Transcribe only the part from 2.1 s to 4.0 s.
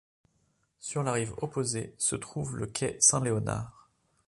trouve le quai Saint-Léonard.